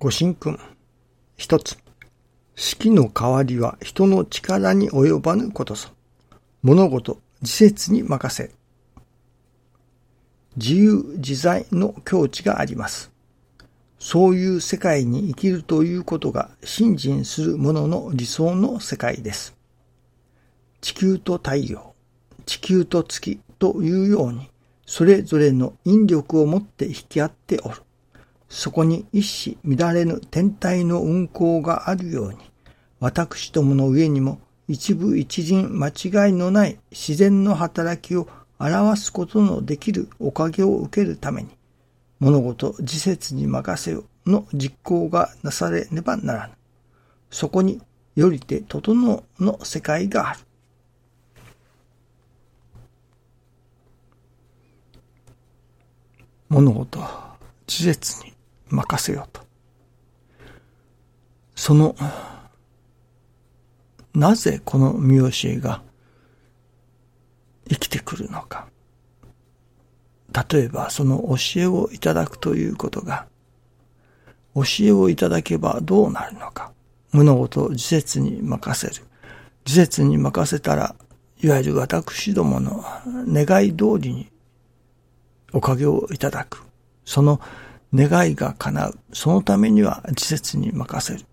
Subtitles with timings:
[0.00, 0.60] ご神君。
[1.36, 1.76] 一つ。
[2.54, 5.88] 四季の代わりは人の力に及ばぬことぞ。
[6.62, 8.52] 物事、自節に任せ。
[10.56, 13.10] 自由自在の境地があります。
[13.98, 19.56] そういう世界に生きるということが信心する者の理想の世界です。
[20.80, 21.92] 地球と太陽、
[22.46, 24.48] 地球と月というように、
[24.86, 27.82] それぞれの引力を持って引き合っておる。
[28.48, 32.38] そこに一糸乱れぬ天体の運行があるように、
[33.00, 41.48] 私どもの上にも一部一人間違いのない自然の働きを表すことのできるおかげを受けるために、
[42.20, 46.54] 物事自節に任せよの実行がなされねばならぬ。
[47.30, 47.80] そこに
[48.16, 50.40] よりて整うの世界がある。
[56.48, 56.98] 物事
[57.68, 58.32] 自節に
[58.70, 59.42] 任せようと。
[61.54, 61.96] その、
[64.14, 65.82] なぜこの見教えが
[67.68, 68.68] 生きてくるのか。
[70.50, 73.26] 例えばその教えをいただくということが、
[74.54, 76.72] 教えをいただけばどうなるのか。
[77.12, 79.06] 物事を自節に任せる。
[79.64, 80.94] 自節に任せたら、
[81.40, 84.30] いわゆる私どもの願い通りに
[85.52, 86.62] おかげをいただく。
[87.04, 87.40] その
[87.94, 88.98] 願いが叶う。
[89.12, 91.26] そのためには自節に任せる。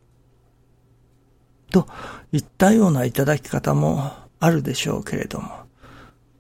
[1.72, 1.88] と
[2.32, 5.50] いったようないただき方もあるでしょうけれども、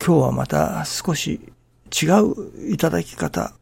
[0.05, 1.51] 今日はまた少し
[1.91, 3.53] 違ういただき方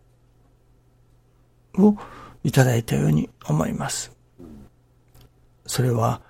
[1.77, 1.95] を
[2.43, 4.11] いただいたように思います。
[5.65, 6.21] それは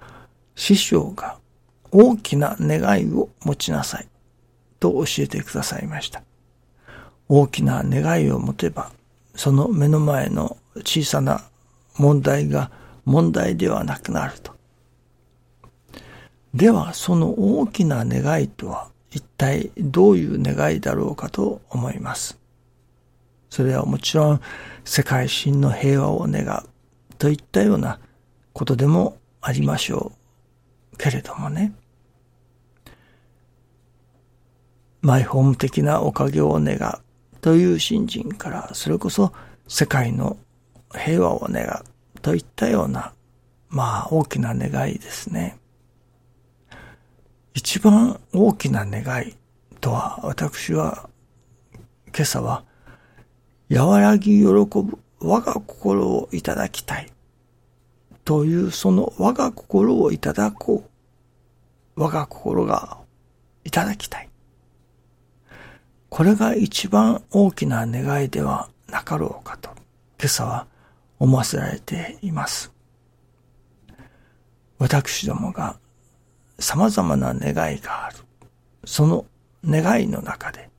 [0.56, 1.38] 師匠が
[1.92, 4.08] 大きな願いを持ちなさい
[4.80, 6.24] と教えてくださいました。
[7.28, 8.92] 大きな願いを持てば
[9.36, 11.44] その目の前の小さな
[11.98, 12.72] 問題が
[13.06, 14.54] 問題ではなくなると。
[16.54, 22.38] では、その大きな願いとは一体どういう願いだろうかと思います。
[23.50, 24.42] それはもちろん
[24.84, 26.68] 世界真の平和を願う
[27.18, 28.00] といったような
[28.52, 30.12] ことでもありましょ
[30.94, 30.98] う。
[30.98, 31.74] けれどもね。
[35.02, 37.03] マイホーム的なおかげを願う。
[37.44, 39.34] という信心から、それこそ
[39.68, 40.38] 世界の
[40.94, 43.14] 平和を願うといったような、
[43.68, 45.58] まあ大きな願いですね。
[47.54, 49.36] 一番大きな願い
[49.82, 51.10] とは、私は
[52.16, 52.64] 今朝は、
[53.70, 57.12] 和らぎ喜ぶ我が心をいただきたい。
[58.24, 60.86] というその我が心をいただこ
[61.98, 62.02] う。
[62.02, 63.00] 我が心が
[63.66, 64.30] いただきたい。
[66.14, 69.72] これが一番大きな願いではなかろうかと、
[70.20, 70.68] 今朝は
[71.18, 72.72] 思わせられています。
[74.78, 75.80] 私どもが
[76.60, 78.18] 様々な願いがある。
[78.86, 79.26] その
[79.66, 80.70] 願いの中で、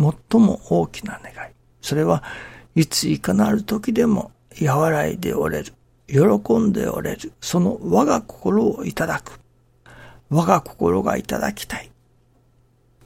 [0.00, 1.52] 最も大きな願い。
[1.80, 2.24] それは
[2.74, 5.74] いついかなる時でも和らいでおれる。
[6.08, 7.32] 喜んでおれる。
[7.40, 9.38] その我が心をいただく。
[10.28, 11.93] 我が心がいただきたい。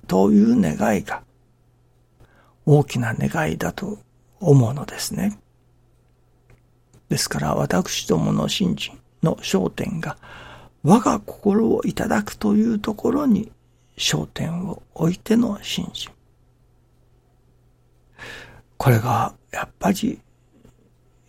[0.08, 1.22] という願いが
[2.66, 3.98] 大きな願いだと
[4.40, 5.38] 思うのですね。
[7.08, 10.16] ですから私どもの信心の焦点が
[10.82, 13.52] 我が心をいただくというところに
[13.96, 16.10] 焦点を置いての信心。
[18.76, 20.20] これがやっぱり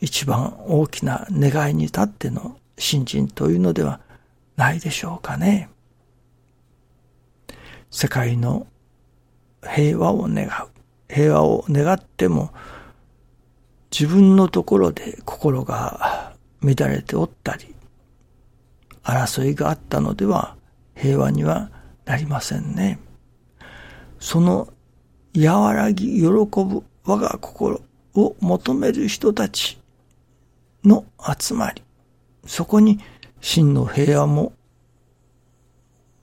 [0.02, 4.00] 一番大きな願いに立っての信心というのでは
[4.56, 5.70] ないでしょうかね。
[7.92, 8.68] 世界の
[9.64, 10.50] 平和を願う。
[11.12, 12.52] 平和を願っても、
[13.92, 17.76] 自分のところで心が乱れておったり、
[19.04, 20.56] 争いがあったのでは
[20.96, 21.72] 平和には
[22.06, 23.00] なりませんね。
[24.20, 24.68] その
[25.36, 27.82] 和らぎ喜ぶ我が心
[28.14, 29.80] を求める人たち
[30.84, 31.06] の
[31.40, 31.82] 集まり、
[32.46, 33.00] そこに
[33.42, 34.54] 真の平和も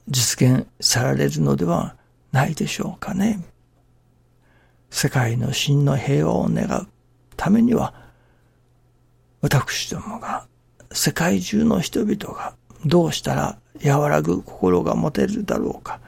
[0.08, 1.96] 実現されるのでは
[2.32, 3.44] ないでしょうかね。
[4.90, 6.88] 世界の真の平和を願う
[7.36, 7.94] ためには、
[9.40, 10.46] 私どもが、
[10.92, 12.54] 世界中の人々が
[12.84, 16.00] どうしたら和らぐ心が持てるだろうか、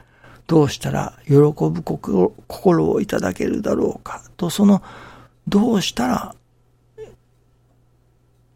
[0.47, 4.81] どうしたら喜ぶ心心をいただけるだろうか、とその、
[5.47, 6.35] どうしたら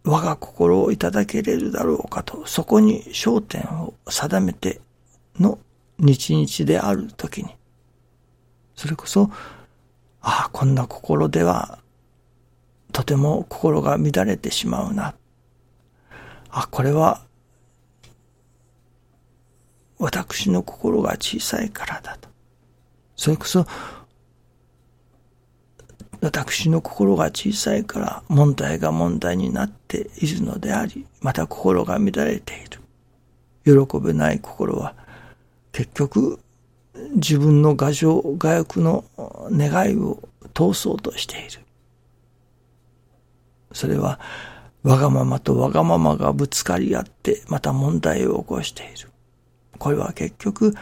[0.04, 4.82] 我が心をいただけれるだろうかと、そこに焦点を定めて
[5.40, 5.60] の
[6.00, 7.56] 日々であるときに、
[8.76, 9.30] それこそ、
[10.22, 11.80] ああ、こんな心では、
[12.92, 15.16] とても心が乱れてしまうな、
[16.50, 17.22] あ、これは、
[19.98, 22.30] 私の心が小さいからだと。
[23.16, 23.66] それこそ、
[26.22, 33.86] 私の心が小さいから問題が問題になっているのであり、また心が乱れている。
[33.88, 34.96] 喜べない心は、
[35.74, 36.40] 結局、
[37.16, 39.04] 自分の牙城、牙欲の
[39.52, 40.20] 願いを
[40.54, 41.62] 通そうとしている。
[43.74, 44.20] それは、
[44.84, 49.10] わがままとわがままがぶつかり合って、また問題を起こしている。
[49.80, 50.76] これは結局、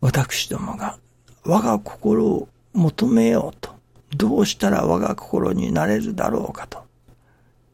[0.00, 0.96] 私どもが
[1.44, 3.74] 我が心を求めようと、
[4.16, 6.84] どうしたら我が心になれるだろうかと、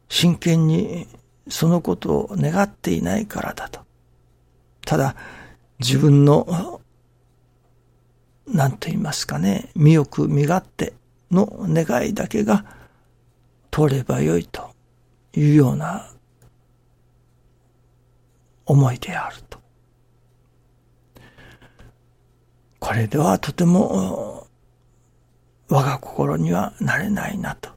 [0.09, 1.06] 真剣に
[1.49, 3.81] そのことを願っていないからだと。
[4.87, 5.17] ただ、
[5.79, 6.81] 自分の、
[8.47, 10.94] 何と言いますかね、身よく身勝手
[11.31, 12.65] の願いだけが
[13.71, 14.71] 通ればよいと
[15.35, 16.11] いうような
[18.67, 19.59] 思いであると。
[22.79, 24.47] これではとても
[25.69, 27.71] 我が心にはなれないなと。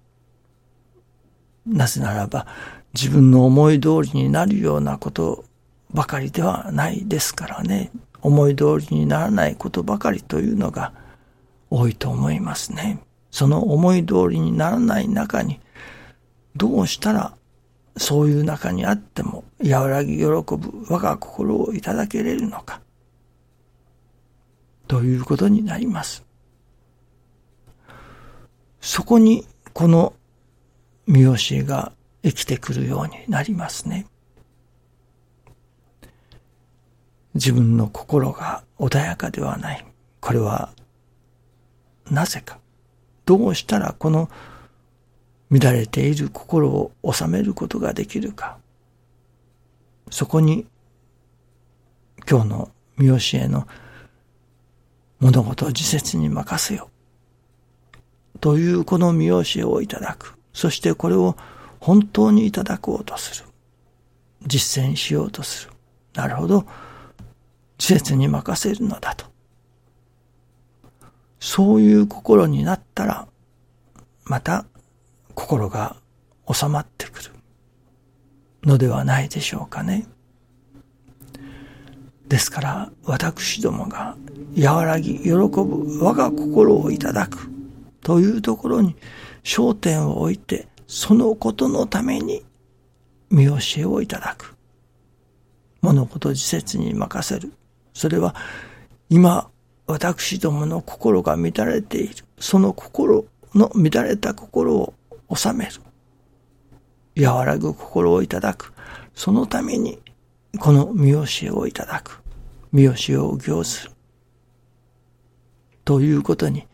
[1.65, 2.45] なぜならば
[2.93, 5.45] 自分の思い通りになるようなこと
[5.93, 7.91] ばかりではないですからね。
[8.21, 10.93] 思い通りにならないことばかりというのが
[11.69, 12.99] 多いと思いますね。
[13.31, 15.59] その思い通りにならない中に
[16.55, 17.35] どうしたら
[17.97, 20.41] そういう中にあっても和らぎ喜ぶ
[20.89, 22.81] 我が心をいただけれるのか。
[24.87, 26.25] ということになります。
[28.79, 30.13] そこにこの
[31.05, 31.91] 見教えが
[32.23, 34.05] 生きてくるようになりますね。
[37.37, 39.85] 自分の心が穏やかではない。
[40.19, 40.71] これは
[42.09, 42.57] なぜか。
[43.25, 44.29] どうしたらこの
[45.51, 48.57] 乱れている心を収めることができるか。
[50.09, 50.65] そこに
[52.27, 53.67] 今日の見教えの
[55.19, 56.89] 物事を自説に任せよ。
[58.41, 60.35] というこの見教えをいただく。
[60.53, 61.35] そしてこれを
[61.79, 63.47] 本当にいただこうとする。
[64.47, 65.73] 実践しようとする。
[66.15, 66.65] なるほど。
[67.77, 69.25] 自説に任せるのだと。
[71.39, 73.27] そういう心になったら、
[74.25, 74.65] また
[75.35, 75.95] 心が
[76.51, 77.31] 収まってくる
[78.63, 80.07] のではないでしょうかね。
[82.27, 84.17] ですから私どもが
[84.59, 87.49] 和らぎ喜ぶ我が心をいただく
[88.01, 88.95] というところに
[89.43, 92.43] 焦点を置いてそのことのために
[93.29, 94.55] 見教えをいただく。
[95.81, 97.53] 物事自説に任せる。
[97.97, 98.35] それは
[99.09, 99.49] 今
[99.87, 102.25] 私どもの心が乱れている。
[102.37, 104.93] その心の乱れた心を
[105.35, 105.71] 収める。
[107.19, 108.71] 和らぐ心をいただく。
[109.15, 109.97] そのために
[110.59, 112.21] この見教えをいただく。
[112.71, 113.91] 見教えを行する。
[115.83, 116.67] ということに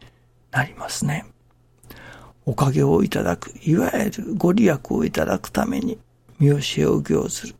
[0.51, 1.25] なりますね。
[2.45, 5.97] おかげをいただく、いわゆるご利益をいただくために
[6.37, 7.55] 見教えを行する。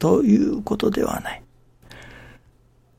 [0.00, 1.42] ということではない。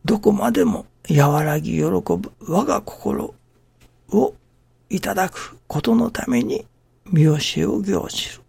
[0.10, 3.36] どこまでも和らぎ喜ぶ我が心
[4.10, 4.34] を
[4.90, 6.66] いただくことのために
[7.06, 8.42] 見教えを行じる。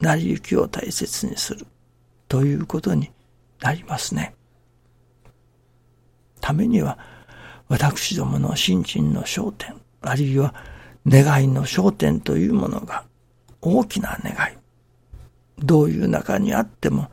[0.00, 1.66] 成り行きを大切にする。
[2.28, 3.10] ということに
[3.62, 4.34] なりますね。
[6.42, 6.98] ためには、
[7.68, 10.54] 私どもの信心の焦点、あるいは
[11.06, 13.04] 願いの焦点というものが
[13.62, 14.58] 大きな願い。
[15.58, 17.10] どういう中にあっても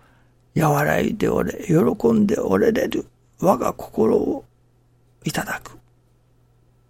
[0.53, 3.05] 和らいでおれ、喜んでおれれる
[3.43, 4.45] 我が心を
[5.25, 5.77] いただく。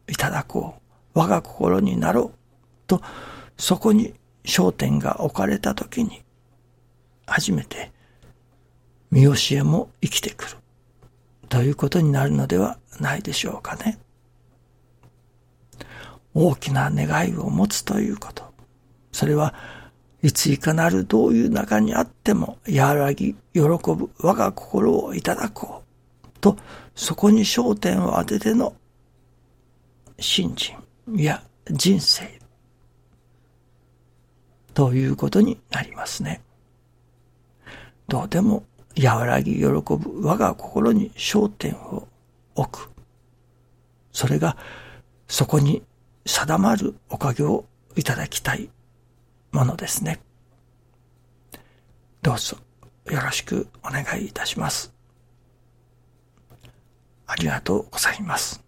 [0.08, 0.76] いただこ
[1.16, 1.20] う。
[1.20, 2.38] 我が心になろう。
[2.86, 3.02] と、
[3.58, 6.22] そこに焦点が置かれたときに、
[7.26, 7.92] 初めて
[9.10, 10.58] 見教えも生きてくる。
[11.50, 13.98] ということになるのではないでしょうかね。
[16.36, 18.44] 大きな願いを持つということ。
[19.12, 19.56] それは、
[20.22, 25.83] いついかなるどういう中にあっても、和らぎ、喜ぶ我が心をいただこう。
[26.44, 26.58] と、
[26.94, 28.76] そこに焦点を当てての、
[30.20, 30.76] 信心
[31.16, 32.38] や人生。
[34.74, 36.42] ということになりますね。
[38.10, 38.66] どうでも
[39.02, 42.10] 和らぎ喜ぶ我が心に焦点を
[42.56, 42.90] 置く。
[44.12, 44.58] それが
[45.30, 45.82] そこに
[46.26, 48.70] 定まるおかげをいただきたい
[49.54, 50.20] ものですね。
[52.22, 52.58] どうぞ
[53.06, 54.93] よろしくお願いいたします。
[57.28, 58.63] ありがとうございます。